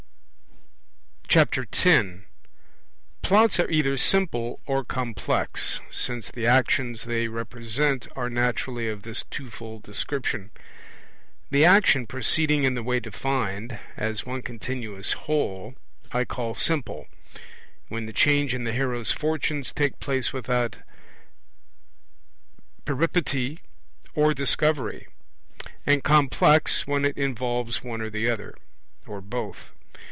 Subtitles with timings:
[1.73, 2.25] 10
[3.21, 9.23] Plots are either simple or complex, since the actions they represent are naturally of this
[9.31, 10.51] twofold description.
[11.49, 15.75] The action, proceeding in the way defined, as one continuous whole,
[16.11, 17.07] I call simple,
[17.87, 20.79] when the change in the hero's fortunes takes place without
[22.85, 23.59] Peripety
[24.13, 25.07] or Discovery;
[25.85, 28.53] and complex, when it involves one or the other,
[29.07, 29.71] or both.